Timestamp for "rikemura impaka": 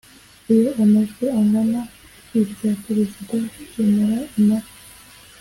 3.57-4.73